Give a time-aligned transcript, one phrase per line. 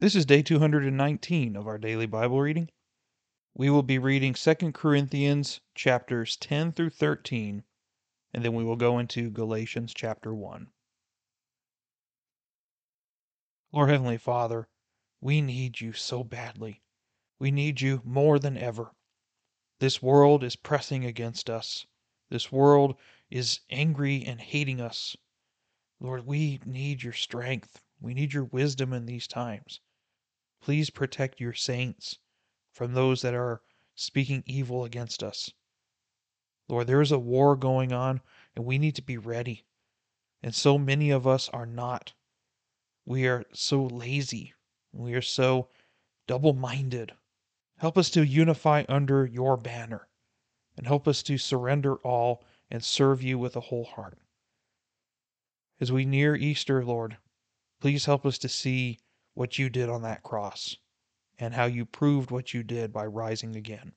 [0.00, 2.70] This is day 219 of our daily Bible reading.
[3.52, 7.64] We will be reading 2 Corinthians chapters 10 through 13,
[8.32, 10.68] and then we will go into Galatians chapter 1.
[13.72, 14.68] Lord Heavenly Father,
[15.20, 16.80] we need you so badly.
[17.38, 18.94] We need you more than ever.
[19.80, 21.84] This world is pressing against us.
[22.30, 22.96] This world
[23.28, 25.14] is angry and hating us.
[26.00, 27.82] Lord, we need your strength.
[28.00, 29.82] We need your wisdom in these times.
[30.60, 32.18] Please protect your saints
[32.70, 33.62] from those that are
[33.94, 35.50] speaking evil against us.
[36.68, 38.20] Lord, there is a war going on,
[38.54, 39.64] and we need to be ready.
[40.42, 42.12] And so many of us are not.
[43.04, 44.54] We are so lazy.
[44.92, 45.68] We are so
[46.26, 47.12] double minded.
[47.78, 50.08] Help us to unify under your banner
[50.76, 54.18] and help us to surrender all and serve you with a whole heart.
[55.80, 57.16] As we near Easter, Lord,
[57.80, 58.98] please help us to see
[59.34, 60.76] what you did on that cross
[61.38, 63.92] and how you proved what you did by rising again.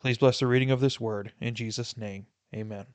[0.00, 1.32] Please bless the reading of this word.
[1.40, 2.86] In Jesus' name, amen.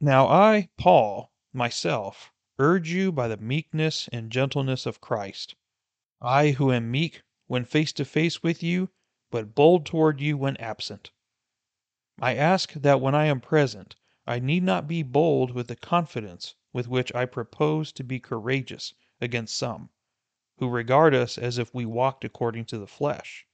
[0.00, 5.54] Now I, Paul, myself, urge you by the meekness and gentleness of Christ.
[6.20, 8.90] I who am meek when face to face with you,
[9.30, 11.10] but bold toward you when absent.
[12.20, 16.54] I ask that when I am present, I need not be bold with the confidence
[16.72, 19.90] with which I propose to be courageous against some,
[20.58, 23.46] who regard us as if we walked according to the flesh.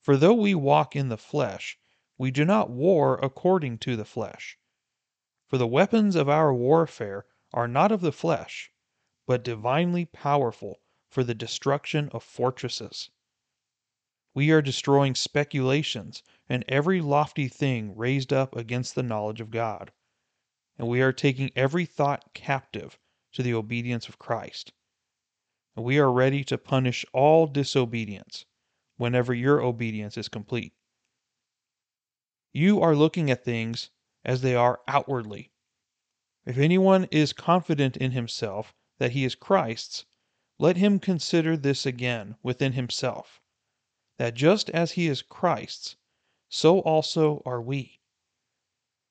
[0.00, 1.78] For though we walk in the flesh,
[2.18, 4.58] we do not war according to the flesh.
[5.46, 8.72] For the weapons of our warfare are not of the flesh,
[9.26, 13.10] but divinely powerful for the destruction of fortresses.
[14.34, 16.22] We are destroying speculations
[16.52, 19.90] and every lofty thing raised up against the knowledge of God.
[20.76, 22.98] And we are taking every thought captive
[23.32, 24.70] to the obedience of Christ.
[25.74, 28.44] And we are ready to punish all disobedience
[28.98, 30.74] whenever your obedience is complete.
[32.52, 33.88] You are looking at things
[34.22, 35.52] as they are outwardly.
[36.44, 40.04] If anyone is confident in himself that he is Christ's,
[40.58, 43.40] let him consider this again within himself,
[44.18, 45.96] that just as he is Christ's,
[46.54, 47.98] so also are we.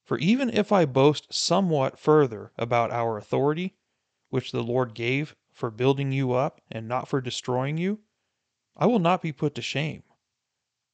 [0.04, 3.74] For even if I boast somewhat further about our authority,
[4.30, 8.04] which the Lord gave for building you up and not for destroying you,
[8.78, 10.04] I will not be put to shame.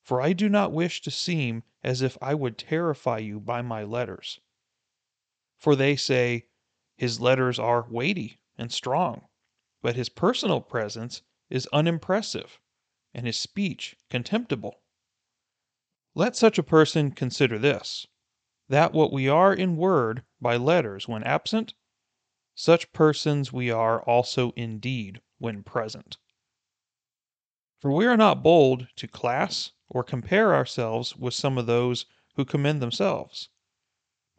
[0.01, 3.83] For I do not wish to seem as if I would terrify you by my
[3.83, 4.39] letters.
[5.57, 6.47] For they say,
[6.95, 9.27] His letters are weighty and strong,
[9.81, 12.61] but his personal presence is unimpressive,
[13.13, 14.79] and his speech contemptible.
[16.17, 18.07] Let such a person consider this
[18.69, 21.75] that what we are in word by letters when absent,
[22.55, 26.17] such persons we are also in deed when present.
[27.79, 32.45] For we are not bold to class or compare ourselves with some of those who
[32.45, 33.49] commend themselves.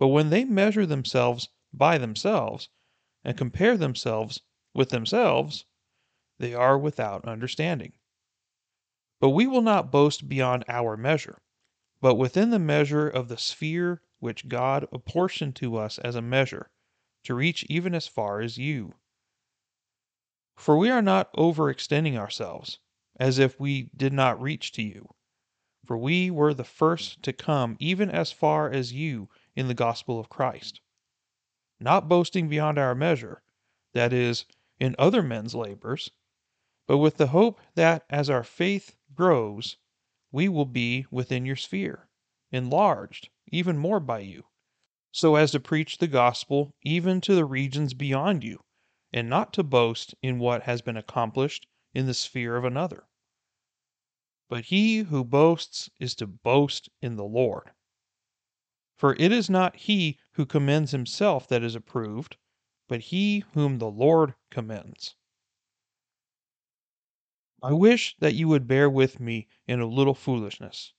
[0.00, 2.70] But when they measure themselves by themselves
[3.22, 4.40] and compare themselves
[4.74, 5.64] with themselves,
[6.38, 7.92] they are without understanding.
[9.20, 11.40] But we will not boast beyond our measure
[12.00, 16.70] but within the measure of the sphere which God apportioned to us as a measure,
[17.24, 18.94] to reach even as far as you.
[20.56, 22.78] For we are not overextending ourselves,
[23.16, 25.14] as if we did not reach to you.
[25.86, 30.20] For we were the first to come even as far as you in the gospel
[30.20, 30.80] of Christ.
[31.80, 33.42] Not boasting beyond our measure,
[33.94, 34.44] that is,
[34.78, 36.10] in other men's labors,
[36.86, 39.76] but with the hope that as our faith grows,
[40.30, 42.08] we will be within your sphere,
[42.50, 44.44] enlarged even more by you,
[45.10, 48.62] so as to preach the gospel even to the regions beyond you,
[49.12, 53.06] and not to boast in what has been accomplished in the sphere of another.
[54.48, 57.70] But he who boasts is to boast in the Lord.
[58.96, 62.36] For it is not he who commends himself that is approved,
[62.88, 65.14] but he whom the Lord commends.
[67.60, 70.92] I wish that you would bear with me in a little foolishness,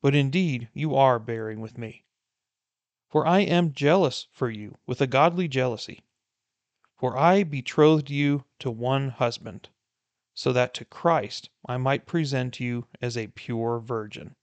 [0.00, 2.06] but indeed you are bearing with me.
[3.08, 6.02] For I am jealous for you with a godly jealousy.
[6.96, 9.68] For I betrothed you to one husband,
[10.34, 14.34] so that to Christ I might present you as a pure virgin.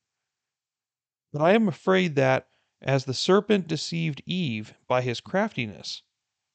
[1.34, 2.48] But I am afraid that,
[2.82, 6.04] as the serpent deceived Eve by his craftiness,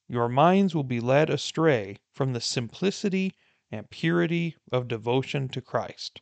[0.08, 3.34] your minds will be led astray from the simplicity
[3.74, 6.20] and purity of devotion to Christ.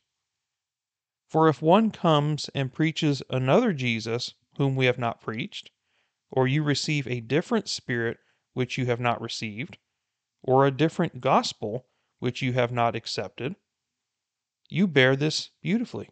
[1.29, 5.71] For if one comes and preaches another Jesus whom we have not preached,
[6.31, 8.19] or you receive a different spirit
[8.55, 9.77] which you have not received,
[10.43, 11.87] or a different gospel
[12.21, 13.55] which you have not accepted,
[14.69, 16.09] you bear this beautifully.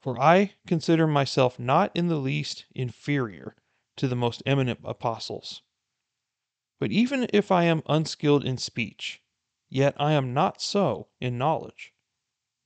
[0.00, 3.56] For I consider myself not in the least inferior
[3.96, 5.62] to the most eminent apostles.
[6.78, 9.20] But even if I am unskilled in speech,
[9.70, 11.94] yet I am not so in knowledge.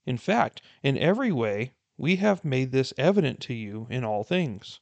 [0.06, 4.80] In fact, in every way we have made this evident to you in all things.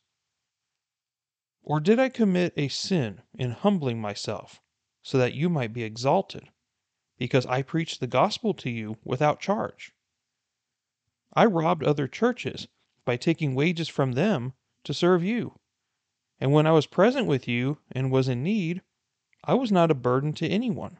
[1.62, 4.60] Or did I commit a sin in humbling myself,
[5.02, 6.48] so that you might be exalted,
[7.19, 9.92] because I preached the gospel to you without charge?
[11.34, 12.69] I robbed other churches
[13.04, 14.54] by taking wages from them
[14.84, 15.58] to serve you.
[16.40, 18.82] And when I was present with you and was in need,
[19.44, 20.98] I was not a burden to anyone.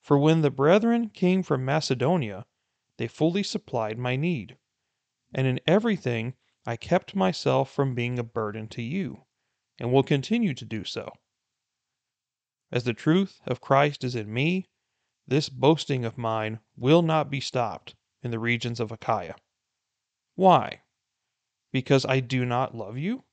[0.00, 2.46] For when the brethren came from Macedonia,
[2.96, 4.56] they fully supplied my need.
[5.34, 6.34] And in everything
[6.66, 9.24] I kept myself from being a burden to you,
[9.78, 11.12] and will continue to do so.
[12.72, 14.68] As the truth of Christ is in me,
[15.26, 19.36] this boasting of mine will not be stopped in the regions of Achaia.
[20.34, 20.82] Why?
[21.72, 23.24] Because I do not love you?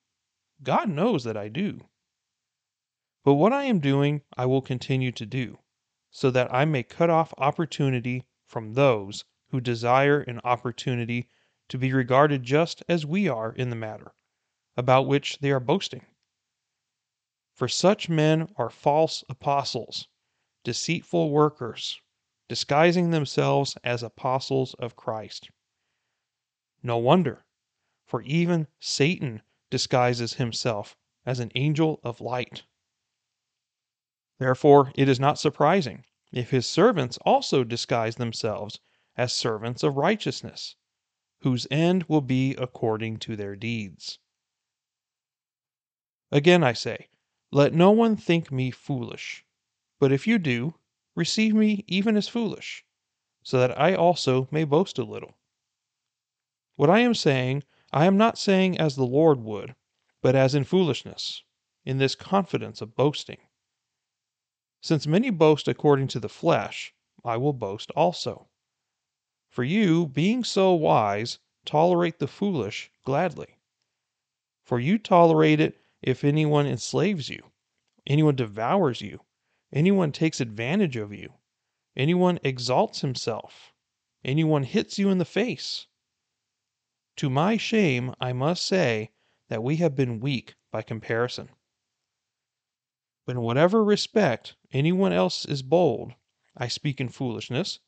[0.63, 1.87] God knows that I do.
[3.23, 5.59] But what I am doing, I will continue to do,
[6.17, 11.29] so that I may cut off opportunity from those who desire an opportunity
[11.69, 14.15] to be regarded just as we are in the matter,
[14.75, 16.07] about which they are boasting.
[17.53, 20.07] For such men are false apostles,
[20.63, 22.01] deceitful workers,
[22.47, 25.51] disguising themselves as apostles of Christ.
[26.81, 27.45] No wonder,
[28.07, 30.97] for even Satan disguises himself
[31.27, 32.63] as an angel of light.
[34.39, 38.79] Therefore, it is not surprising if his servants also disguise themselves
[39.15, 40.75] as servants of righteousness,
[41.41, 44.19] whose end will be according to their deeds.
[46.31, 47.07] Again I say,
[47.51, 49.45] let no one think me foolish,
[49.99, 50.75] but if you do,
[51.15, 52.83] receive me even as foolish,
[53.41, 55.37] so that I also may boast a little.
[56.75, 59.75] What I am saying, I am not saying as the Lord would,
[60.21, 61.43] but as in foolishness,
[61.85, 63.39] in this confidence of boasting.
[64.81, 66.93] Since many boast according to the flesh,
[67.25, 68.47] I will boast also.
[69.49, 73.57] For you, being so wise, tolerate the foolish gladly.
[74.63, 77.51] For you tolerate it if anyone enslaves you,
[78.05, 79.25] anyone devours you,
[79.73, 81.33] anyone takes advantage of you,
[81.95, 83.73] anyone exalts himself,
[84.23, 85.87] anyone hits you in the face.
[87.17, 89.11] To my shame, I must say
[89.49, 91.49] that we have been weak by comparison.
[93.27, 96.13] But in whatever respect anyone else is bold,
[96.55, 97.79] I speak in foolishness,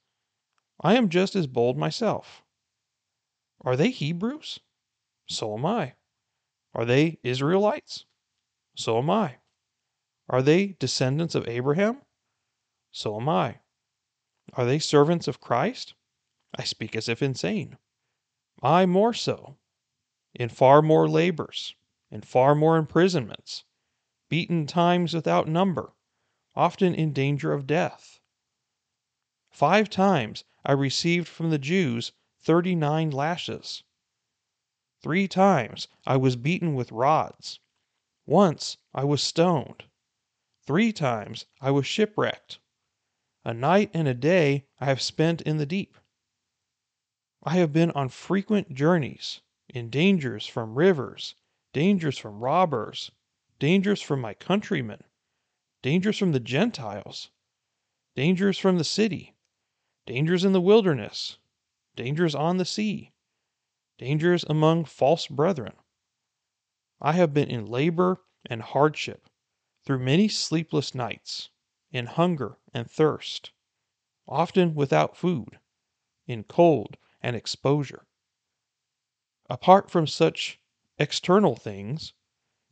[0.81, 2.43] I am just as bold myself.
[3.61, 4.59] Are they Hebrews?
[5.27, 5.93] So am I.
[6.73, 8.03] Are they Israelites?
[8.75, 9.37] So am I.
[10.27, 12.01] Are they descendants of Abraham?
[12.91, 13.59] So am I.
[14.55, 15.93] Are they servants of Christ?
[16.53, 17.77] I speak as if insane.
[18.61, 19.55] I more so.
[20.33, 21.75] In far more labors,
[22.11, 23.63] in far more imprisonments,
[24.29, 25.93] beaten times without number,
[26.55, 28.19] often in danger of death.
[29.49, 33.83] Five times I received from the Jews thirty nine lashes.
[35.01, 37.59] Three times I was beaten with rods.
[38.25, 39.85] Once I was stoned.
[40.65, 42.59] Three times I was shipwrecked.
[43.43, 45.97] A night and a day I have spent in the deep.
[47.41, 51.35] I have been on frequent journeys, in dangers from rivers,
[51.73, 53.11] dangers from robbers,
[53.59, 55.03] dangers from my countrymen,
[55.81, 57.29] dangers from the Gentiles,
[58.15, 59.35] dangers from the city,
[60.05, 61.37] dangers in the wilderness,
[61.95, 63.11] dangers on the sea,
[63.97, 65.73] dangers among false brethren.
[67.01, 69.29] I have been in labor and hardship,
[69.85, 71.49] through many sleepless nights,
[71.91, 73.51] in hunger and thirst,
[74.27, 75.59] often without food,
[76.27, 78.05] in cold and exposure.
[79.49, 80.59] Apart from such
[80.97, 82.13] external things,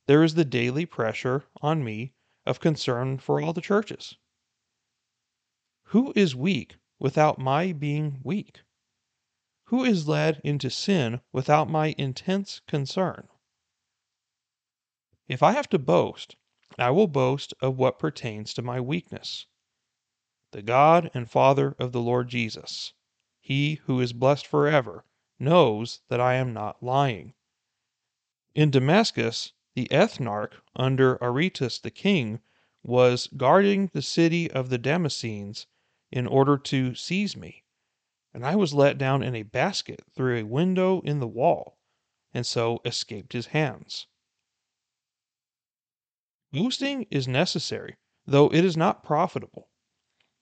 [0.08, 2.14] there is the daily pressure on me
[2.46, 4.16] of concern for all the churches.
[5.92, 8.62] Who is weak without my being weak?
[9.66, 13.28] Who is led into sin without my intense concern?
[15.28, 16.38] If I have to boast,
[16.80, 19.46] I will boast of what pertains to my weakness.
[20.52, 22.94] The God and Father of the Lord Jesus,
[23.42, 25.04] He who is blessed forever,
[25.38, 27.34] knows that I am not lying.
[28.56, 32.40] In Damascus, the ethnarch under Aretas the king
[32.82, 35.68] was guarding the city of the Damascenes
[36.12, 37.64] in order to seize me,
[38.34, 41.78] and I was let down in a basket through a window in the wall,
[42.34, 44.08] and so escaped his hands.
[46.52, 49.70] Boosting is necessary, though it is not profitable.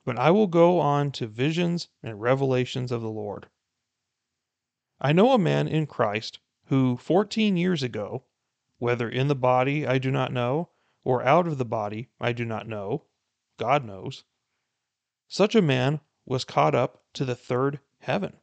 [0.06, 3.50] But I will go on to visions and revelations of the Lord.
[5.02, 8.24] I know a man in Christ who fourteen years ago,
[8.86, 10.70] whether in the body I do not know,
[11.04, 13.06] or out of the body I do not know,
[13.58, 14.26] God knows,
[15.28, 18.38] such a man was caught up to the third heaven.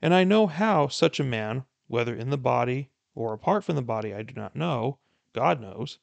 [0.00, 3.82] And I know how such a man, whether in the body or apart from the
[3.82, 5.00] body I do not know,
[5.32, 5.98] God knows,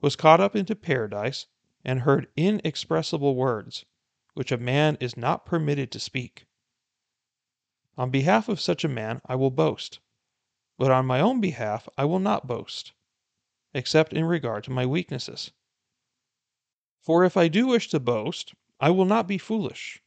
[0.00, 1.46] was caught up into paradise
[1.84, 3.84] and heard inexpressible words,
[4.34, 6.46] which a man is not permitted to speak.
[7.96, 10.00] On behalf of such a man I will boast,
[10.78, 12.92] but on my own behalf I will not boast,
[13.74, 15.50] except in regard to my weaknesses.
[17.02, 20.02] For if I do wish to boast, I will not be foolish,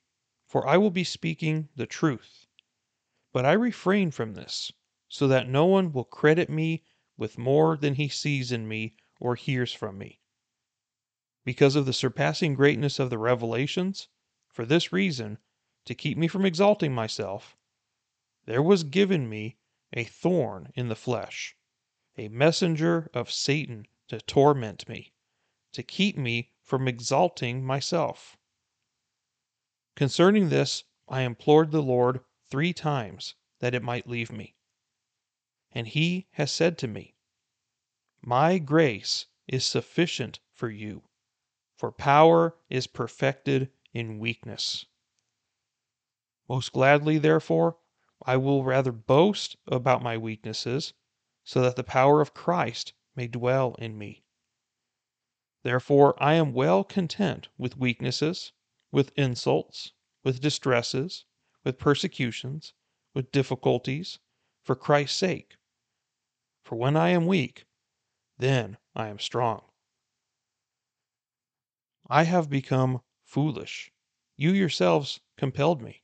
[0.47, 2.47] for I will be speaking the truth.
[3.31, 4.71] But I refrain from this,
[5.07, 6.83] so that no one will credit me
[7.17, 10.21] with more than he sees in me or hears from me.
[11.43, 14.07] Because of the surpassing greatness of the revelations,
[14.47, 15.37] for this reason,
[15.85, 17.55] to keep me from exalting myself,
[18.45, 19.57] there was given me
[19.95, 21.55] a thorn in the flesh,
[22.17, 25.13] a messenger of Satan to torment me,
[25.71, 28.37] to keep me from exalting myself.
[29.95, 34.55] Concerning this, I implored the Lord three times that it might leave me.
[35.71, 37.15] And he has said to me,
[38.21, 41.03] My grace is sufficient for you,
[41.75, 44.85] for power is perfected in weakness.
[46.49, 47.77] Most gladly, therefore,
[48.23, 50.93] I will rather boast about my weaknesses,
[51.43, 54.23] so that the power of Christ may dwell in me.
[55.63, 58.53] Therefore, I am well content with weaknesses,
[58.91, 59.91] with insults,
[60.23, 61.25] with distresses,
[61.63, 62.73] with persecutions,
[63.13, 64.19] with difficulties,
[64.61, 65.57] for Christ's sake.
[66.63, 67.65] For when I am weak,
[68.37, 69.63] then I am strong.
[72.07, 73.91] I have become foolish.
[74.37, 76.03] You yourselves compelled me.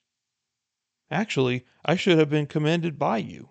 [1.13, 3.49] Actually, I should have been commended by you.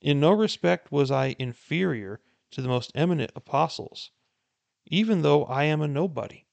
[0.00, 2.20] In no respect was I inferior
[2.50, 4.10] to the most eminent apostles,
[4.86, 6.48] even though I am a nobody.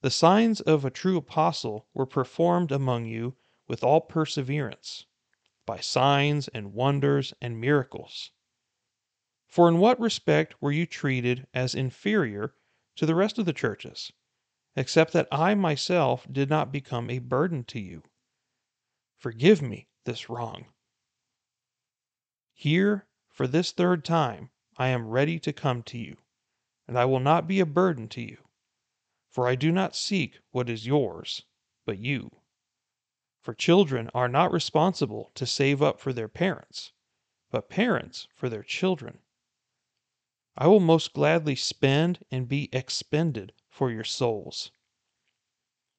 [0.00, 3.36] The signs of a true apostle were performed among you
[3.68, 5.04] with all perseverance,
[5.66, 8.30] by signs and wonders and miracles.
[9.46, 12.54] For in what respect were you treated as inferior
[12.94, 14.10] to the rest of the churches,
[14.74, 18.02] except that I myself did not become a burden to you?
[19.18, 20.66] Forgive me this wrong.
[22.52, 26.16] Here, for this third time, I am ready to come to you,
[26.86, 28.38] and I will not be a burden to you.
[29.30, 31.42] For I do not seek what is yours,
[31.84, 32.30] but you.
[33.42, 36.92] For children are not responsible to save up for their parents,
[37.50, 39.20] but parents for their children.
[40.56, 44.70] I will most gladly spend and be expended for your souls.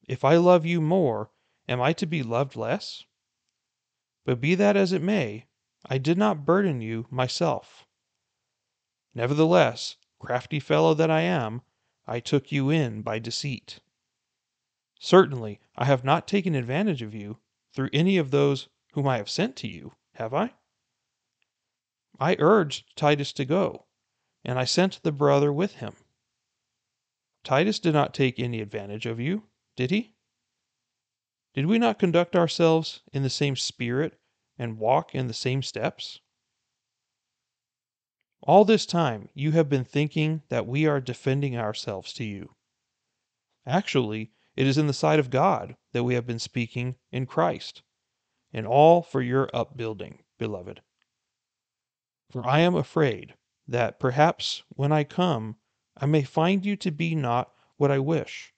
[0.06, 1.30] If I love you more,
[1.68, 3.04] am I to be loved less?
[4.28, 5.46] But be that as it may,
[5.86, 7.86] I did not burden you myself.
[9.14, 11.62] Nevertheless, crafty fellow that I am,
[12.06, 13.80] I took you in by deceit.
[15.00, 17.38] Certainly, I have not taken advantage of you
[17.72, 20.52] through any of those whom I have sent to you, have I?
[22.20, 23.86] I urged Titus to go,
[24.44, 25.94] and I sent the brother with him.
[27.44, 29.44] Titus did not take any advantage of you,
[29.74, 30.12] did he?
[31.54, 34.20] Did we not conduct ourselves in the same spirit
[34.58, 36.20] and walk in the same steps?
[38.42, 42.54] All this time you have been thinking that we are defending ourselves to you.
[43.66, 47.82] Actually, it is in the sight of God that we have been speaking in Christ,
[48.52, 50.80] and all for your upbuilding, beloved.
[52.30, 53.34] For I am afraid
[53.66, 55.56] that perhaps when I come,
[55.96, 58.52] I may find you to be not what I wish,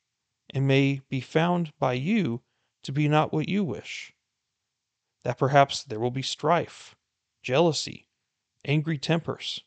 [0.54, 2.42] and may be found by you
[2.82, 4.14] to be not what you wish.
[5.24, 6.96] That perhaps there will be strife,
[7.42, 8.06] jealousy,
[8.64, 9.64] angry tempers,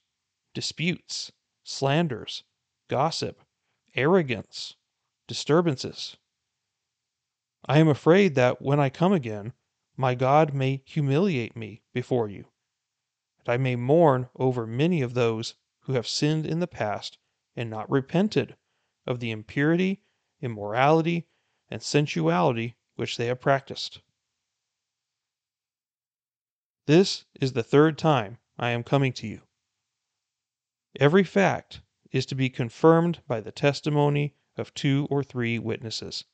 [0.54, 1.32] disputes,
[1.64, 2.44] slanders,
[2.88, 3.42] gossip,
[3.96, 4.76] arrogance,
[5.28, 6.18] disturbances.
[7.66, 9.54] I am afraid that when I come again,
[9.96, 12.46] my God may humiliate me before you,
[13.40, 17.18] and I may mourn over many of those who have sinned in the past
[17.56, 18.56] and not repented
[19.06, 20.02] of the impurity,
[20.42, 21.28] immorality,
[21.70, 24.02] and sensuality which they have practiced.
[26.86, 29.42] This is the third time I am coming to you.
[31.00, 31.82] Every fact
[32.12, 36.26] is to be confirmed by the testimony of two or three witnesses.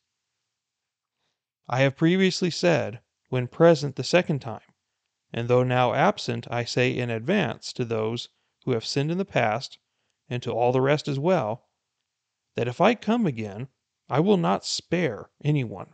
[1.68, 3.00] I have previously said,
[3.30, 4.62] when present the second time,
[5.32, 8.30] and though now absent, I say in advance to those
[8.66, 9.78] who have sinned in the past
[10.28, 11.70] and to all the rest as well,
[12.56, 13.68] that if I come again,
[14.10, 15.94] I will not spare anyone,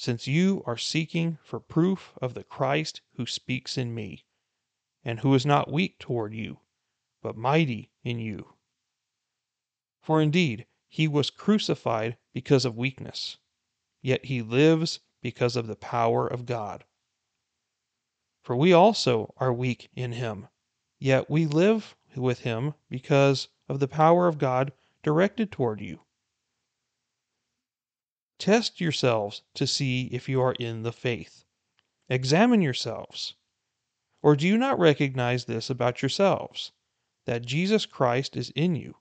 [0.00, 4.24] since you are seeking for proof of the Christ who speaks in me,
[5.04, 6.60] and who is not weak toward you,
[7.20, 8.54] but mighty in you.
[10.00, 13.38] For indeed, he was crucified because of weakness,
[14.00, 16.84] yet he lives because of the power of God.
[18.40, 20.46] For we also are weak in him,
[21.00, 26.02] yet we live with him because of the power of God directed toward you.
[28.38, 31.44] Test yourselves to see if you are in the faith.
[32.08, 33.34] Examine yourselves.
[34.22, 36.72] Or do you not recognize this about yourselves,
[37.26, 38.96] that Jesus Christ is in you,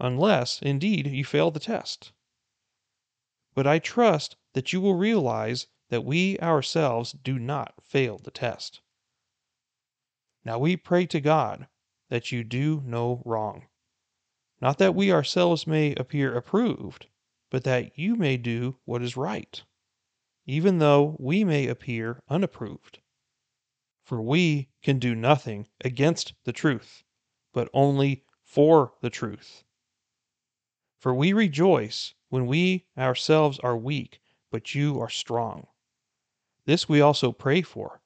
[0.00, 2.12] unless, indeed, you fail the test?
[3.54, 8.80] But I trust that you will realize that we ourselves do not fail the test.
[10.44, 11.68] Now we pray to God
[12.08, 13.66] that you do no wrong.
[14.60, 17.06] Not that we ourselves may appear approved,
[17.50, 19.62] but that you may do what is right,
[20.46, 23.00] even though we may appear unapproved.
[24.02, 27.02] For we can do nothing against the truth,
[27.52, 29.64] but only for the truth.
[30.98, 35.66] For we rejoice when we ourselves are weak, but you are strong.
[36.64, 38.00] This we also pray for,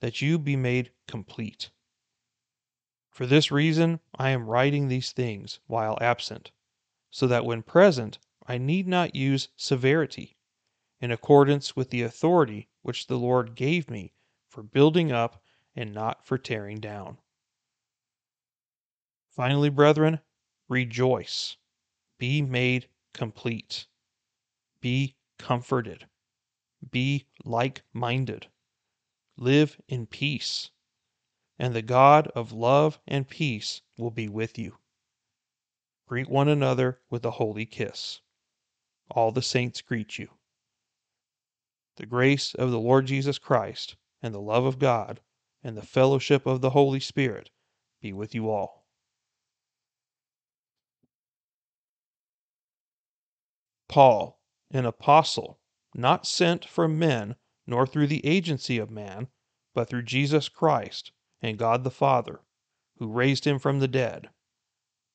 [0.00, 1.70] that you be made complete.
[3.10, 6.50] For this reason I am writing these things while absent,
[7.10, 10.36] so that when present I need not use severity,
[11.00, 14.12] in accordance with the authority which the Lord gave me
[14.48, 15.42] for building up
[15.76, 17.18] and not for tearing down.
[19.28, 20.20] Finally, brethren,
[20.68, 21.56] rejoice,
[22.18, 23.86] be made complete,
[24.80, 26.08] be comforted,
[26.90, 28.48] be like minded,
[29.36, 30.70] live in peace,
[31.58, 34.78] and the God of love and peace will be with you.
[36.06, 38.20] Greet one another with a holy kiss.
[39.10, 40.28] All the saints greet you.
[41.96, 45.20] The grace of the Lord Jesus Christ, and the love of God,
[45.62, 47.50] and the fellowship of the Holy Spirit
[48.00, 48.86] be with you all.
[53.88, 55.58] Paul, an apostle,
[55.94, 57.34] not sent from men,
[57.66, 59.28] nor through the agency of man,
[59.74, 61.10] but through Jesus Christ
[61.42, 62.40] and God the Father,
[62.98, 64.30] who raised him from the dead,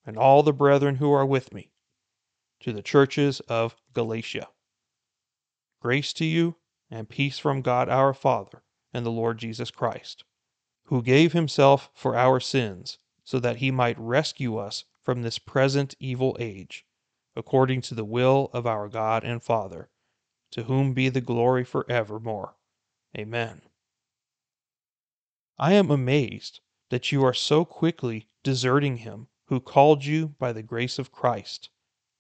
[0.05, 1.71] and all the brethren who are with me
[2.61, 4.47] to the churches of Galatia.
[5.81, 6.55] Grace to you
[6.89, 8.63] and peace from God our Father
[8.93, 10.23] and the Lord Jesus Christ,
[10.85, 15.95] who gave himself for our sins, so that he might rescue us from this present
[15.99, 16.85] evil age,
[17.35, 19.89] according to the will of our God and Father,
[20.51, 22.55] to whom be the glory for evermore.
[23.17, 23.61] Amen.
[25.57, 30.63] I am amazed that you are so quickly deserting him who called you by the
[30.63, 31.69] grace of Christ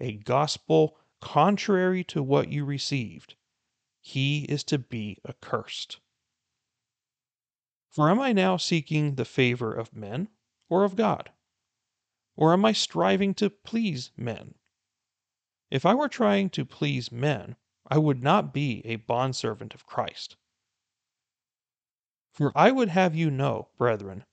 [0.00, 3.34] a gospel contrary to what you received,
[4.00, 6.00] he is to be accursed.
[7.88, 10.28] For am I now seeking the favor of men
[10.68, 11.30] or of God?
[12.36, 14.54] Or am I striving to please men?
[15.70, 17.56] If I were trying to please men,
[17.86, 20.36] I would not be a bondservant of Christ.
[22.30, 24.24] For I would have you know, brethren,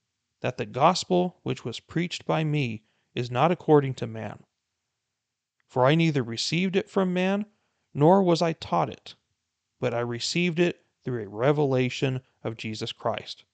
[0.41, 2.83] that the gospel which was preached by me
[3.15, 4.44] is not according to man.
[5.67, 7.45] For I neither received it from man,
[7.93, 9.15] nor was I taught it,
[9.79, 13.45] but I received it through a revelation of Jesus Christ.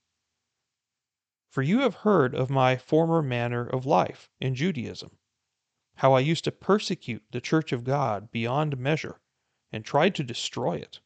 [1.47, 5.17] For you have heard of my former manner of life in Judaism,
[5.95, 9.19] how I used to persecute the church of God beyond measure,
[9.71, 11.00] and tried to destroy it.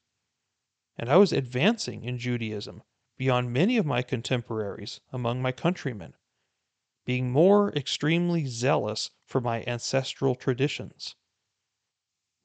[0.98, 2.84] And I was advancing in Judaism
[3.18, 6.16] beyond many of my contemporaries among my countrymen
[7.06, 11.16] being more extremely zealous for my ancestral traditions.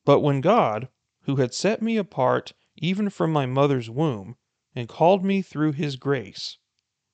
[0.05, 0.89] But when God,
[1.23, 4.37] who had set me apart even from my mother's womb,
[4.75, 6.59] and called me through his grace,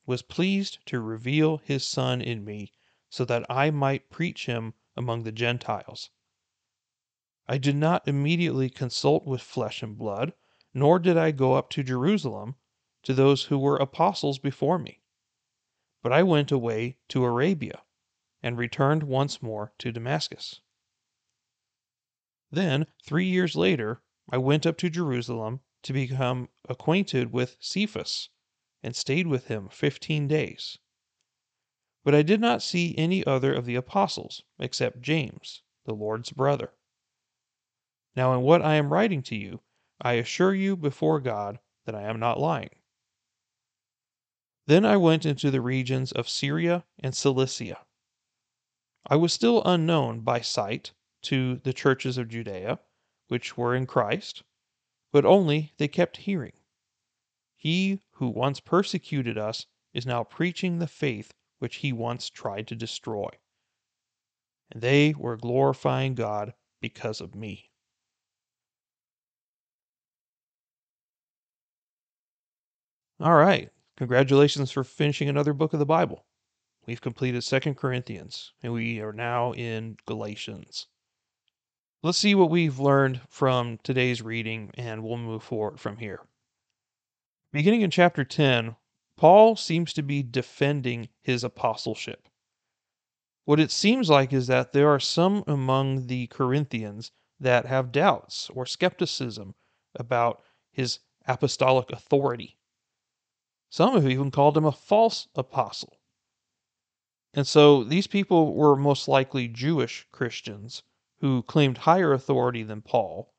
[0.07, 2.73] was pleased to reveal his Son in me
[3.09, 6.11] so that I might preach him among the Gentiles.
[7.49, 10.35] I did not immediately consult with flesh and blood,
[10.75, 12.57] nor did I go up to Jerusalem
[13.05, 15.01] to those who were apostles before me
[16.07, 17.83] but I went away to Arabia,
[18.41, 20.61] and returned once more to Damascus.
[22.49, 28.29] Then, three years later, I went up to Jerusalem to become acquainted with Cephas,
[28.85, 30.79] and stayed with him fifteen days.
[32.05, 36.71] But I did not see any other of the apostles, except James, the Lord's brother.
[38.15, 39.61] Now, in what I am writing to you,
[40.01, 42.76] I assure you before God that I am not lying.
[44.67, 47.87] Then I went into the regions of Syria and Cilicia.
[49.07, 52.81] I was still unknown by sight to the churches of Judea,
[53.29, 54.43] which were in Christ,
[55.13, 56.55] but only they kept hearing.
[57.55, 62.75] He who once persecuted us is now preaching the faith which he once tried to
[62.75, 63.31] destroy.
[64.73, 67.71] And they were glorifying God because of me.
[73.21, 73.71] All right.
[73.97, 76.27] Congratulations for finishing another book of the Bible.
[76.87, 80.87] We've completed Second Corinthians, and we are now in Galatians.
[82.03, 86.21] Let's see what we've learned from today's reading, and we'll move forward from here.
[87.55, 88.77] Beginning in chapter 10,
[89.17, 92.29] Paul seems to be defending his apostleship.
[93.47, 98.51] What it seems like is that there are some among the Corinthians that have doubts
[98.51, 99.55] or skepticism
[99.95, 102.59] about his apostolic authority.
[103.69, 105.99] Some have even called him a false apostle.
[107.35, 110.83] And so these people were most likely Jewish Christians
[111.21, 113.35] who claimed higher authority than Paul,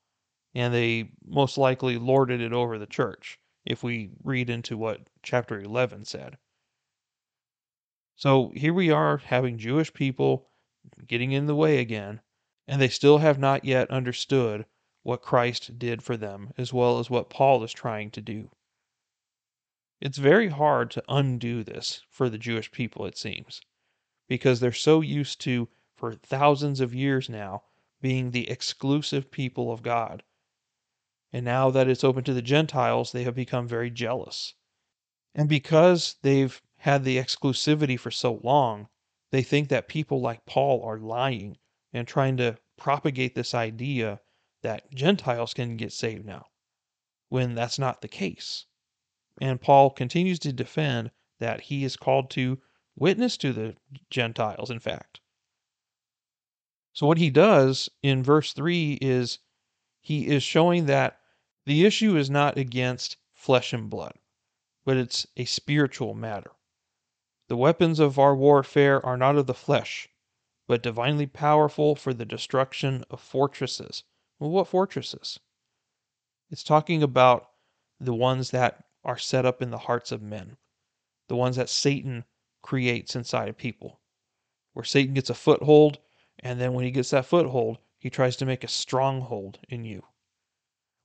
[0.53, 5.59] and they most likely lorded it over the church, if we read into what chapter
[5.59, 6.37] 11 said.
[8.15, 10.49] So here we are having Jewish people
[11.05, 12.21] getting in the way again,
[12.67, 14.65] and they still have not yet understood
[15.03, 18.49] what Christ did for them, as well as what Paul is trying to do.
[19.99, 23.61] It's very hard to undo this for the Jewish people, it seems,
[24.27, 27.63] because they're so used to for thousands of years now,
[27.99, 30.21] being the exclusive people of God.
[31.33, 34.53] And now that it's open to the Gentiles, they have become very jealous.
[35.33, 38.89] And because they've had the exclusivity for so long,
[39.31, 41.57] they think that people like Paul are lying
[41.91, 44.21] and trying to propagate this idea
[44.61, 46.45] that Gentiles can get saved now,
[47.29, 48.66] when that's not the case.
[49.39, 52.59] And Paul continues to defend that he is called to
[52.95, 53.75] witness to the
[54.09, 55.19] Gentiles, in fact.
[56.93, 59.39] So, what he does in verse 3 is
[60.01, 61.19] he is showing that
[61.65, 64.17] the issue is not against flesh and blood,
[64.83, 66.51] but it's a spiritual matter.
[67.49, 70.09] The weapons of our warfare are not of the flesh,
[70.65, 74.03] but divinely powerful for the destruction of fortresses.
[74.39, 75.39] Well, what fortresses?
[76.49, 77.51] It's talking about
[77.99, 80.57] the ones that are set up in the hearts of men,
[81.27, 82.25] the ones that Satan
[82.61, 83.99] creates inside of people,
[84.73, 85.97] where Satan gets a foothold
[86.39, 90.03] and then when he gets that foothold, he tries to make a stronghold in you.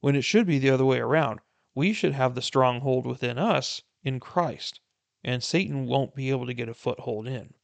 [0.00, 1.40] When it should be the other way around.
[1.74, 4.80] We should have the stronghold within us in Christ,
[5.24, 7.54] and Satan won't be able to get a foothold in.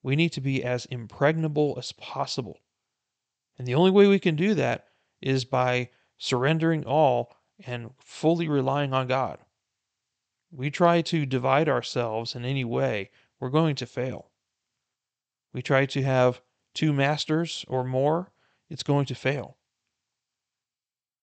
[0.00, 2.60] We need to be as impregnable as possible.
[3.58, 4.86] And the only way we can do that
[5.20, 7.34] is by surrendering all
[7.66, 9.38] and fully relying on God.
[10.50, 14.30] We try to divide ourselves in any way, we're going to fail.
[15.52, 16.40] We try to have
[16.74, 18.32] two masters or more,
[18.68, 19.56] it's going to fail.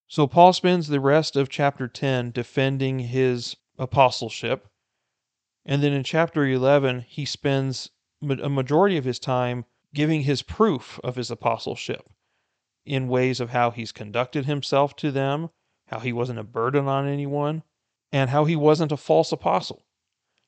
[0.07, 4.67] So Paul spends the rest of chapter 10 defending his apostleship.
[5.65, 7.89] And then in chapter 11, he spends
[8.21, 12.09] a majority of his time giving his proof of his apostleship
[12.85, 15.49] in ways of how he's conducted himself to them,
[15.87, 17.63] how he wasn't a burden on anyone,
[18.11, 19.83] and how he wasn't a false apostle.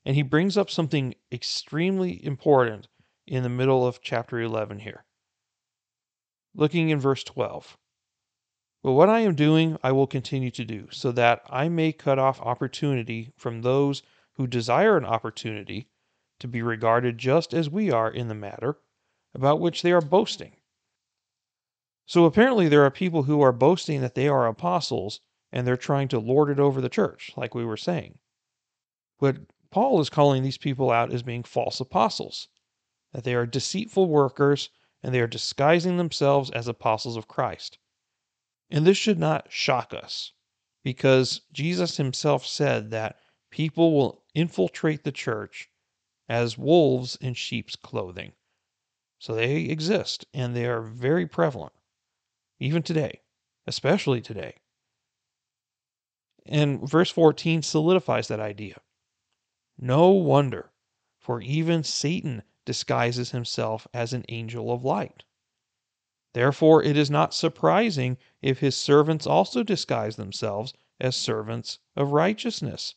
[0.05, 2.87] And he brings up something extremely important
[3.27, 5.05] in the middle of chapter 11 here.
[6.55, 7.77] Looking in verse 12.
[8.81, 12.17] But what I am doing, I will continue to do, so that I may cut
[12.17, 14.01] off opportunity from those
[14.35, 15.89] who desire an opportunity
[16.39, 18.77] to be regarded just as we are in the matter
[19.33, 20.55] about which they are boasting.
[22.05, 25.19] So apparently, there are people who are boasting that they are apostles
[25.51, 28.19] and they're trying to lord it over the church, like we were saying.
[29.19, 29.37] But
[29.71, 32.47] Paul is calling these people out as being false apostles
[33.11, 34.69] that they are deceitful workers
[35.01, 37.77] and they are disguising themselves as apostles of Christ.
[38.69, 40.33] And this should not shock us
[40.83, 45.69] because Jesus himself said that people will infiltrate the church
[46.27, 48.33] as wolves in sheep's clothing.
[49.17, 51.73] So they exist and they are very prevalent,
[52.59, 53.21] even today,
[53.67, 54.55] especially today.
[56.51, 58.81] And verse 14 solidifies that idea.
[59.77, 60.71] No wonder,
[61.19, 65.23] for even Satan disguises himself as an angel of light.
[66.33, 72.95] Therefore, it is not surprising if his servants also disguise themselves as servants of righteousness,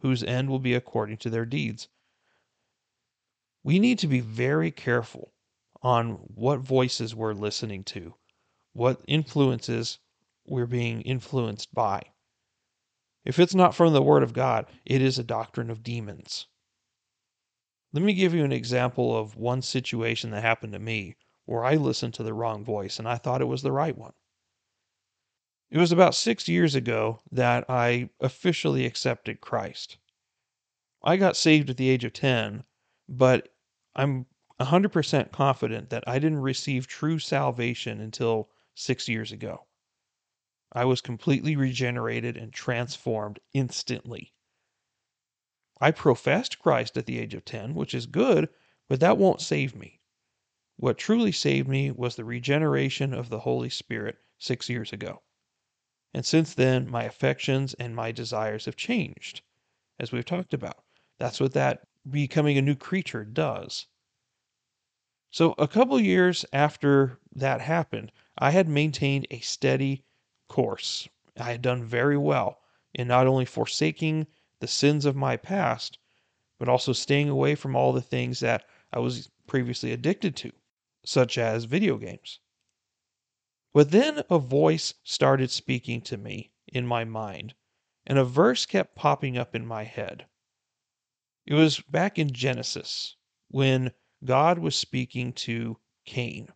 [0.00, 1.88] whose end will be according to their deeds.
[3.62, 5.34] We need to be very careful
[5.82, 8.14] on what voices we're listening to,
[8.72, 9.98] what influences
[10.46, 12.02] we're being influenced by.
[13.24, 16.46] If it's not from the Word of God, it is a doctrine of demons.
[17.92, 21.74] Let me give you an example of one situation that happened to me where I
[21.74, 24.14] listened to the wrong voice and I thought it was the right one.
[25.70, 29.98] It was about six years ago that I officially accepted Christ.
[31.02, 32.64] I got saved at the age of 10,
[33.08, 33.48] but
[33.94, 34.26] I'm
[34.60, 39.66] 100% confident that I didn't receive true salvation until six years ago.
[40.72, 44.34] I was completely regenerated and transformed instantly.
[45.80, 48.48] I professed Christ at the age of 10, which is good,
[48.88, 50.00] but that won't save me.
[50.76, 55.22] What truly saved me was the regeneration of the Holy Spirit six years ago.
[56.14, 59.42] And since then, my affections and my desires have changed,
[59.98, 60.84] as we've talked about.
[61.18, 63.86] That's what that becoming a new creature does.
[65.30, 70.04] So, a couple years after that happened, I had maintained a steady
[70.50, 71.08] course.
[71.38, 72.60] I had done very well
[72.92, 74.26] in not only forsaking
[74.58, 75.98] the sins of my past,
[76.58, 80.52] but also staying away from all the things that I was previously addicted to,
[81.04, 82.40] such as video games.
[83.72, 87.54] But then a voice started speaking to me in my mind,
[88.06, 90.26] and a verse kept popping up in my head.
[91.46, 93.16] It was back in Genesis
[93.48, 93.92] when
[94.24, 96.48] God was speaking to Cain.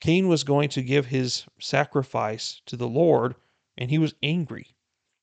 [0.00, 3.34] Cain was going to give his sacrifice to the Lord,
[3.78, 4.76] and he was angry.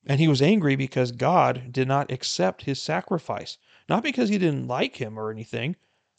[0.06, 3.56] And he was angry because God did not accept his sacrifice,
[3.88, 5.76] not because he didn't like him or anything,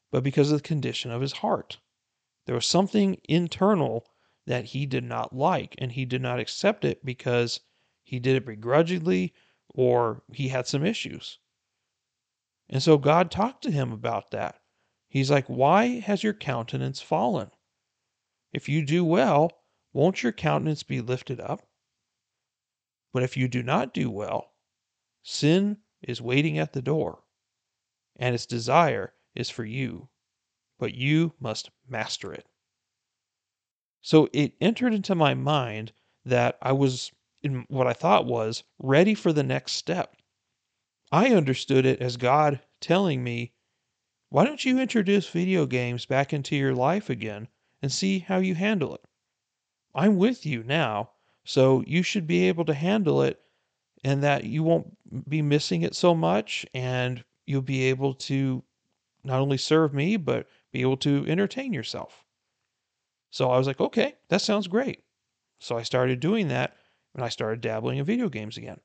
[0.09, 1.79] but because of the condition of his heart.
[2.45, 4.07] There was something internal
[4.45, 7.59] that he did not like, and he did not accept it because
[8.03, 9.33] he did it begrudgingly
[9.73, 11.39] or he had some issues.
[12.69, 14.61] And so God talked to him about that.
[15.07, 17.51] He's like, Why has your countenance fallen?
[18.55, 19.51] If you do well,
[19.91, 21.67] won't your countenance be lifted up?
[23.11, 24.53] But if you do not do well,
[25.23, 27.25] sin is waiting at the door,
[28.15, 30.07] and its desire is for you,
[30.79, 32.47] but you must master it.
[33.99, 35.91] So it entered into my mind
[36.23, 37.11] that I was,
[37.43, 40.15] in what I thought was, ready for the next step.
[41.11, 43.51] I understood it as God telling me,
[44.29, 47.49] why don't you introduce video games back into your life again
[47.85, 49.01] and see how you handle it?
[49.93, 51.11] I'm with you now,
[51.43, 53.39] so you should be able to handle it
[54.03, 54.97] and that you won't
[55.29, 58.63] be missing it so much and you'll be able to
[59.23, 62.25] not only serve me but be able to entertain yourself.
[63.29, 65.03] So I was like, okay, that sounds great.
[65.59, 66.75] So I started doing that
[67.13, 68.79] and I started dabbling in video games again.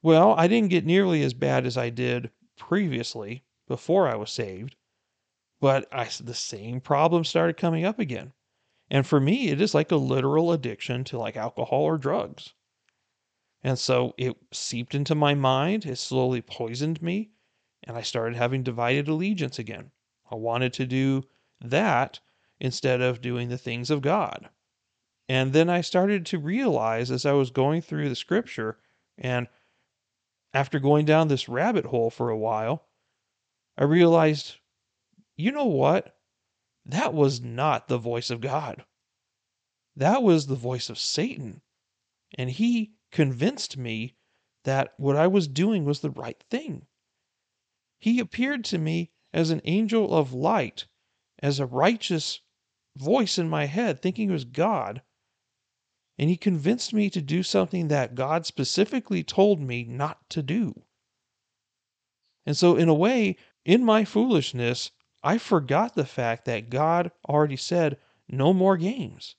[0.00, 4.76] Well, I didn't get nearly as bad as I did previously before I was saved,
[5.60, 8.32] but I the same problem started coming up again.
[8.90, 12.54] And for me, it is like a literal addiction to like alcohol or drugs.
[13.62, 17.30] And so it seeped into my mind, it slowly poisoned me,
[17.82, 19.90] and I started having divided allegiance again.
[20.30, 21.24] I wanted to do
[21.60, 22.20] that
[22.60, 24.48] instead of doing the things of God.
[25.28, 28.78] And then I started to realize as I was going through the scripture,
[29.18, 29.48] and
[30.54, 32.86] after going down this rabbit hole for a while,
[33.76, 34.56] I realized,
[35.38, 36.16] you know what?
[36.84, 38.84] That was not the voice of God.
[39.94, 41.62] That was the voice of Satan.
[42.36, 44.16] And he convinced me
[44.64, 46.86] that what I was doing was the right thing.
[48.00, 50.86] He appeared to me as an angel of light,
[51.38, 52.40] as a righteous
[52.96, 55.02] voice in my head, thinking it was God.
[56.18, 60.82] And he convinced me to do something that God specifically told me not to do.
[62.44, 64.90] And so, in a way, in my foolishness,
[65.22, 69.36] I forgot the fact that God already said, no more games.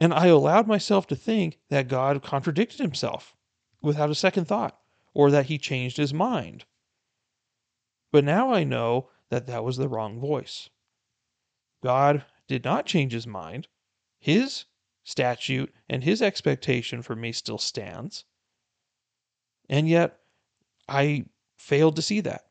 [0.00, 3.36] And I allowed myself to think that God contradicted himself
[3.82, 4.78] without a second thought,
[5.14, 6.64] or that he changed his mind.
[8.12, 10.68] But now I know that that was the wrong voice.
[11.82, 13.68] God did not change his mind.
[14.18, 14.64] His
[15.04, 18.24] statute and his expectation for me still stands.
[19.68, 20.18] And yet,
[20.88, 22.49] I failed to see that.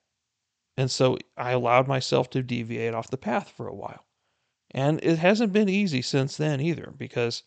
[0.80, 4.06] And so I allowed myself to deviate off the path for a while.
[4.72, 7.44] And it hasn't been easy since then either, because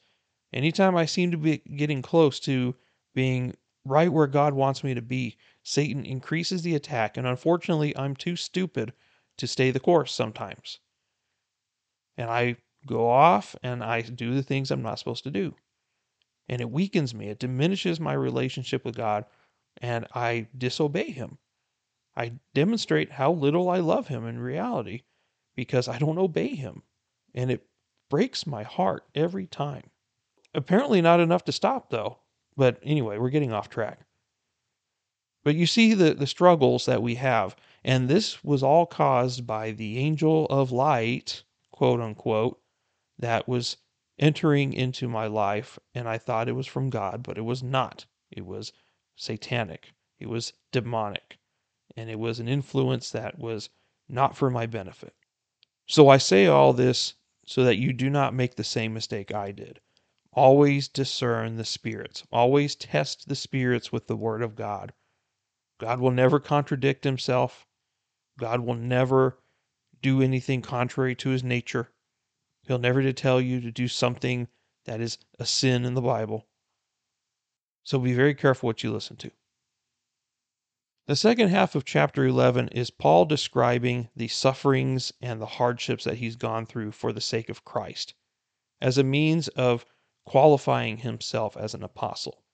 [0.53, 2.75] anytime I seem to be getting close to
[3.15, 8.15] being right where God wants me to be, Satan increases the attack, and unfortunately, I'm
[8.15, 8.93] too stupid
[9.39, 10.81] to stay the course sometimes.
[12.19, 15.55] And I go off and I do the things I'm not supposed to do.
[16.51, 19.25] And it weakens me, it diminishes my relationship with God,
[19.79, 21.39] and I disobey Him.
[22.17, 25.03] I demonstrate how little I love Him in reality
[25.55, 26.83] because I don't obey Him.
[27.35, 27.67] And it
[28.11, 29.91] breaks my heart every time.
[30.55, 32.19] Apparently, not enough to stop, though.
[32.57, 34.01] But anyway, we're getting off track.
[35.45, 37.57] But you see the, the struggles that we have.
[37.85, 42.61] And this was all caused by the angel of light, quote unquote,
[43.19, 43.79] that was
[44.19, 45.79] entering into my life.
[45.95, 48.07] And I thought it was from God, but it was not.
[48.31, 48.73] It was
[49.17, 51.39] satanic, it was demonic,
[51.97, 53.71] and it was an influence that was
[54.09, 55.15] not for my benefit.
[55.87, 59.53] So I say all this so that you do not make the same mistake I
[59.53, 59.81] did.
[60.33, 62.25] Always discern the spirits.
[62.33, 64.93] Always test the spirits with the word of God.
[65.79, 67.67] God will never contradict himself.
[68.39, 69.39] God will never
[70.01, 71.91] do anything contrary to his nature.
[72.63, 74.49] He'll never tell you to do something
[74.85, 76.47] that is a sin in the Bible.
[77.85, 79.31] So be very careful what you listen to.
[81.07, 86.19] The second half of chapter 11 is Paul describing the sufferings and the hardships that
[86.19, 88.15] he's gone through for the sake of Christ
[88.81, 89.85] as a means of
[90.25, 92.45] qualifying himself as an apostle.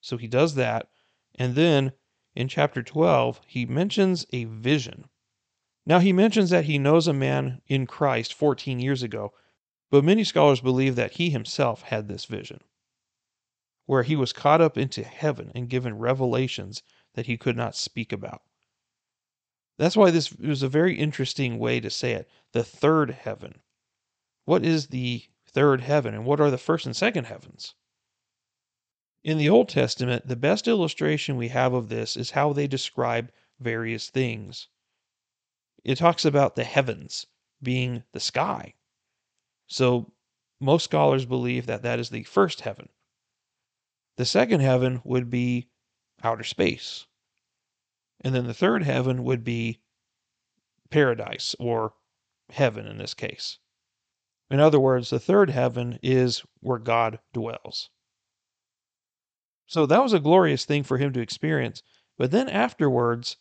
[0.00, 0.88] So he does that.
[1.34, 1.92] And then
[2.34, 5.10] in chapter 12, he mentions a vision.
[5.84, 9.34] Now, he mentions that he knows a man in Christ 14 years ago,
[9.90, 12.62] but many scholars believe that he himself had this vision,
[13.84, 16.82] where he was caught up into heaven and given revelations
[17.14, 18.42] that he could not speak about.
[19.78, 23.60] That's why this was a very interesting way to say it the third heaven.
[24.44, 27.74] What is the third heaven, and what are the first and second heavens?
[29.24, 33.30] In the Old Testament, the best illustration we have of this is how they describe
[33.60, 34.68] various things.
[35.84, 37.26] It talks about the heavens
[37.62, 38.74] being the sky.
[39.66, 40.12] So
[40.60, 42.88] most scholars believe that that is the first heaven.
[44.16, 45.68] The second heaven would be
[46.22, 47.06] outer space.
[48.20, 49.80] And then the third heaven would be
[50.90, 51.94] paradise or
[52.50, 53.58] heaven in this case.
[54.50, 57.90] In other words, the third heaven is where God dwells.
[59.66, 61.82] So that was a glorious thing for him to experience.
[62.16, 63.36] But then afterwards,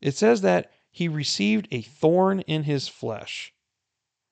[0.00, 3.54] it says that he received a thorn in his flesh.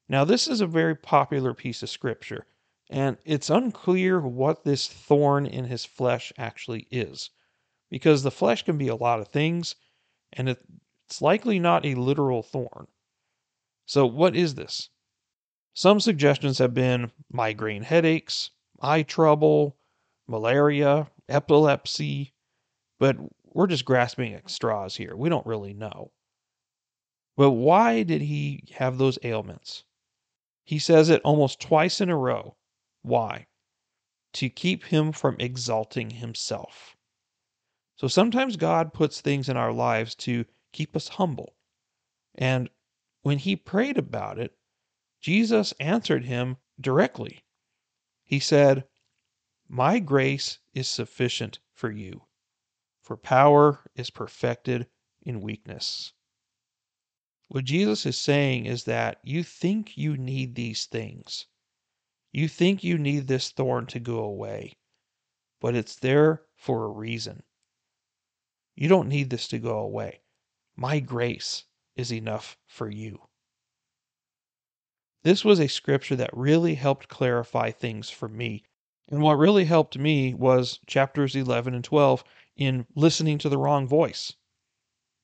[0.09, 2.47] Now, this is a very popular piece of scripture,
[2.91, 7.31] and it's unclear what this thorn in his flesh actually is,
[7.91, 9.75] because the flesh can be a lot of things,
[10.33, 12.87] and it's likely not a literal thorn.
[13.87, 14.89] So, what is this?
[15.75, 18.51] Some suggestions have been migraine headaches,
[18.81, 19.77] eye trouble,
[20.27, 22.33] malaria, epilepsy,
[22.99, 25.17] but we're just grasping at straws here.
[25.17, 26.13] We don't really know.
[27.37, 29.85] But why did he have those ailments?
[30.65, 32.57] He says it almost twice in a row.
[33.03, 33.47] Why?
[34.35, 36.97] To keep him from exalting himself.
[38.01, 41.55] So sometimes God puts things in our lives to keep us humble.
[42.35, 42.71] And
[43.21, 44.57] when he prayed about it,
[45.21, 47.45] Jesus answered him directly.
[48.25, 48.89] He said,
[49.69, 52.25] My grace is sufficient for you,
[53.03, 54.87] for power is perfected
[55.21, 56.15] in weakness.
[57.49, 61.49] What Jesus is saying is that you think you need these things.
[62.33, 64.79] You think you need this thorn to go away,
[65.61, 67.43] but it's there for a reason.
[68.75, 70.21] You don't need this to go away.
[70.77, 71.65] My grace
[71.97, 73.21] is enough for you.
[75.23, 78.65] This was a scripture that really helped clarify things for me.
[79.09, 82.25] And what really helped me was chapters 11 and 12
[82.57, 84.35] in listening to the wrong voice.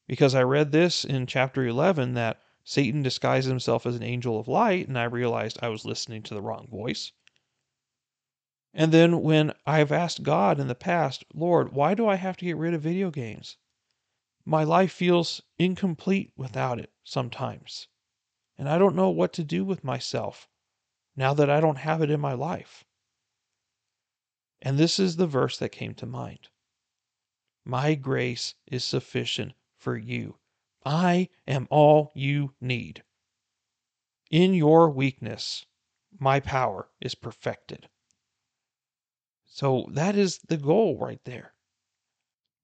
[0.07, 4.49] Because I read this in chapter 11 that Satan disguised himself as an angel of
[4.49, 7.13] light, and I realized I was listening to the wrong voice.
[8.77, 12.45] And then when I've asked God in the past, Lord, why do I have to
[12.45, 13.57] get rid of video games?
[14.45, 17.89] My life feels incomplete without it sometimes
[18.59, 20.49] and I don't know what to do with myself
[21.15, 22.85] now that I don't have it in my life.
[24.63, 26.49] And this is the verse that came to mind
[27.65, 30.39] My grace is sufficient for you.
[30.85, 33.03] I am all you need.
[34.31, 35.67] In your weakness,
[36.19, 37.89] my power is perfected.
[39.57, 41.55] So that is the goal right there.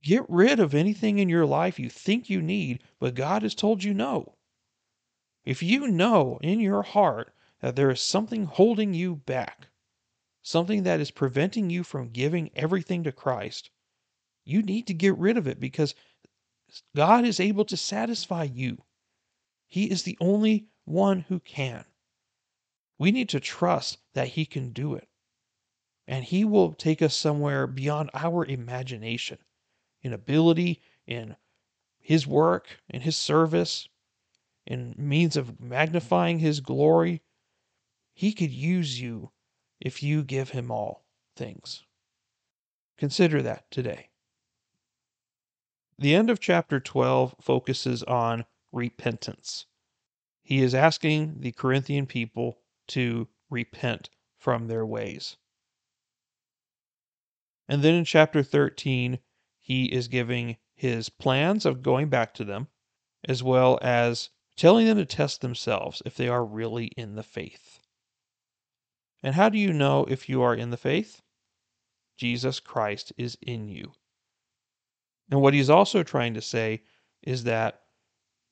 [0.03, 3.83] Get rid of anything in your life you think you need, but God has told
[3.83, 4.37] you no.
[5.43, 9.69] If you know in your heart that there is something holding you back,
[10.43, 13.71] something that is preventing you from giving everything to Christ,
[14.45, 15.95] You need to get rid of it because
[16.95, 18.85] God is able to satisfy you.
[19.67, 21.87] He is the only one who can.
[22.99, 25.09] We need to trust that He can do it.
[26.07, 29.39] And He will take us somewhere beyond our imagination
[30.03, 31.37] in ability, in
[32.01, 33.89] His work, in His service,
[34.67, 37.23] in means of magnifying His glory.
[38.15, 39.31] He could use you
[39.81, 41.05] if you give Him all
[41.37, 41.85] things.
[42.99, 44.11] Consider that today.
[45.99, 49.67] The end of chapter 12 focuses on repentance.
[50.43, 55.37] He is asking the Corinthian people to repent from their ways.
[57.69, 59.19] And then in chapter 13,
[59.61, 62.69] he is giving his plans of going back to them,
[63.29, 67.81] as well as telling them to test themselves if they are really in the faith.
[69.23, 71.23] And how do you know if you are in the faith?
[72.17, 73.93] Jesus Christ is in you.
[75.31, 76.83] And what he's also trying to say
[77.23, 77.83] is that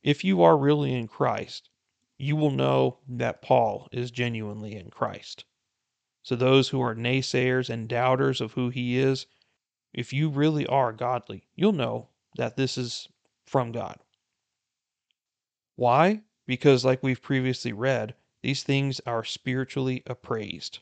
[0.03, 1.69] if you are really in Christ,
[2.17, 5.45] you will know that Paul is genuinely in Christ.
[6.23, 9.27] So, those who are naysayers and doubters of who he is,
[9.93, 13.09] if you really are godly, you'll know that this is
[13.47, 13.99] from God.
[15.77, 16.23] Why?
[16.47, 20.81] Because, like we've previously read, these things are spiritually appraised.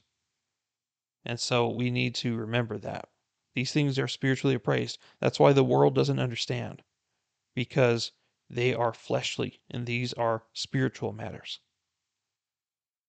[1.24, 3.08] And so we need to remember that.
[3.54, 4.98] These things are spiritually appraised.
[5.20, 6.82] That's why the world doesn't understand,
[7.54, 8.12] because
[8.50, 11.60] they are fleshly and these are spiritual matters.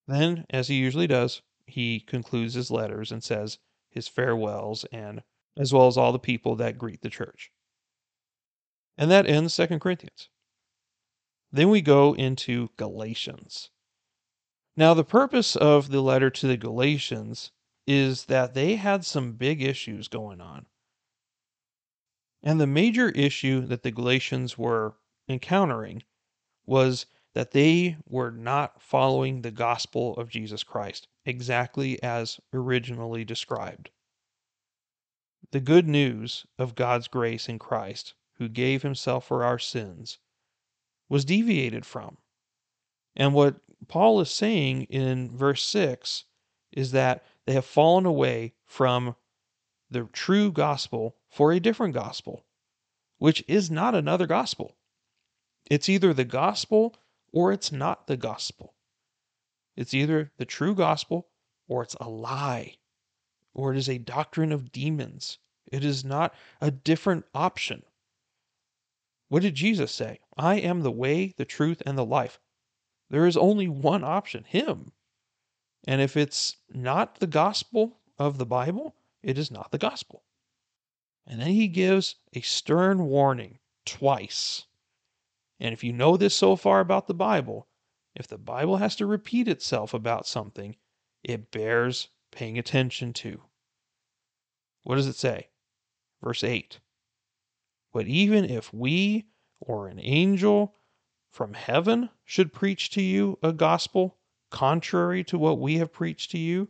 [0.07, 3.57] Then, as he usually does, he concludes his letters and says
[3.89, 5.23] his farewells and
[5.57, 7.51] as well as all the people that greet the church.
[8.97, 10.29] And that ends Second Corinthians.
[11.51, 13.69] Then we go into Galatians.
[14.75, 17.51] Now, the purpose of the letter to the Galatians
[17.87, 20.67] is that they had some big issues going on.
[22.43, 24.95] And the major issue that the Galatians were
[25.27, 26.03] encountering
[26.65, 33.89] was that they were not following the gospel of Jesus Christ exactly as originally described.
[35.51, 40.19] The good news of God's grace in Christ, who gave himself for our sins,
[41.07, 42.17] was deviated from.
[43.15, 46.25] And what Paul is saying in verse 6
[46.71, 49.15] is that they have fallen away from
[49.89, 52.45] the true gospel for a different gospel,
[53.17, 54.75] which is not another gospel.
[55.69, 56.95] It's either the gospel
[57.31, 58.75] or it's not the gospel.
[59.79, 61.29] It's either the true gospel
[61.69, 62.75] or it's a lie
[63.53, 65.39] or it is a doctrine of demons.
[65.71, 67.83] It is not a different option.
[69.29, 70.19] What did Jesus say?
[70.35, 72.41] I am the way, the truth, and the life.
[73.09, 74.91] There is only one option Him.
[75.87, 80.25] And if it's not the gospel of the Bible, it is not the gospel.
[81.25, 84.65] And then He gives a stern warning twice
[85.59, 87.67] and if you know this so far about the Bible,
[88.19, 90.75] if the Bible has to repeat itself about something,
[91.23, 93.41] it bears paying attention to.
[94.83, 95.47] What does it say?
[96.21, 96.79] Verse 8.
[97.93, 99.29] But even if we
[99.61, 100.75] or an angel
[101.31, 104.17] from heaven should preach to you a gospel
[104.51, 106.67] contrary to what we have preached to you,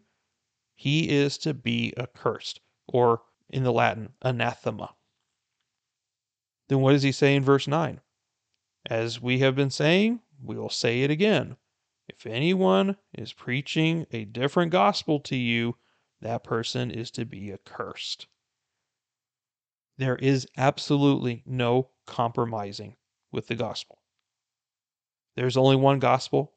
[0.75, 4.95] he is to be accursed, or in the Latin, anathema.
[6.67, 7.99] Then what does he say in verse 9?
[8.85, 11.57] As we have been saying, we will say it again.
[12.07, 15.77] If anyone is preaching a different gospel to you,
[16.21, 18.27] that person is to be accursed.
[19.97, 22.95] There is absolutely no compromising
[23.31, 24.01] with the gospel.
[25.35, 26.53] There's only one gospel.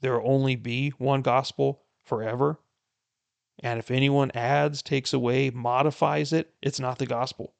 [0.00, 2.58] There will only be one gospel forever.
[3.62, 7.54] And if anyone adds, takes away, modifies it, it's not the gospel.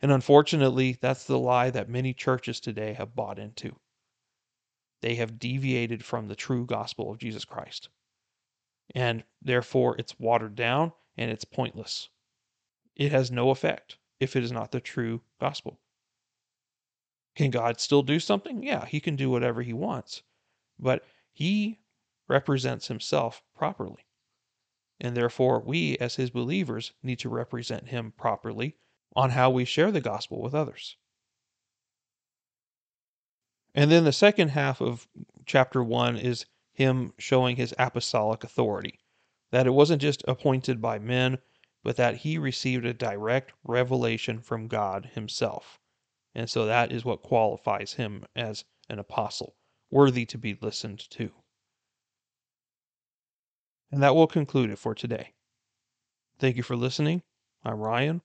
[0.00, 3.76] And unfortunately, that's the lie that many churches today have bought into.
[5.04, 7.90] They have deviated from the true gospel of Jesus Christ.
[8.94, 12.08] And therefore, it's watered down and it's pointless.
[12.96, 15.78] It has no effect if it is not the true gospel.
[17.36, 18.62] Can God still do something?
[18.62, 20.22] Yeah, he can do whatever he wants.
[20.78, 21.80] But he
[22.26, 24.06] represents himself properly.
[24.98, 28.78] And therefore, we as his believers need to represent him properly
[29.14, 30.96] on how we share the gospel with others.
[33.74, 35.08] And then the second half of
[35.46, 39.00] chapter 1 is him showing his apostolic authority.
[39.50, 41.38] That it wasn't just appointed by men,
[41.82, 45.78] but that he received a direct revelation from God himself.
[46.34, 49.54] And so that is what qualifies him as an apostle,
[49.90, 51.30] worthy to be listened to.
[53.90, 55.32] And that will conclude it for today.
[56.38, 57.22] Thank you for listening.
[57.64, 58.20] I'm Ryan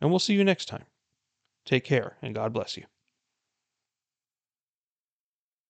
[0.00, 0.86] And we'll see you next time.
[1.64, 2.84] Take care, and God bless you.